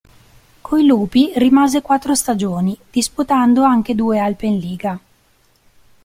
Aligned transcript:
Coi 0.65 0.83
Lupi 0.83 1.31
rimase 1.35 1.83
quattro 1.83 2.15
stagioni, 2.15 2.75
disputando 2.89 3.61
anche 3.61 3.93
due 3.93 4.17
Alpenliga. 4.19 4.99